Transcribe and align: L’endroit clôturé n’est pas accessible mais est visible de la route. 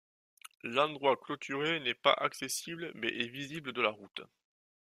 L’endroit 0.63 1.15
clôturé 1.15 1.79
n’est 1.79 1.93
pas 1.93 2.13
accessible 2.13 2.91
mais 2.95 3.09
est 3.09 3.27
visible 3.27 3.71
de 3.71 3.81
la 3.83 3.91
route. 3.91 4.23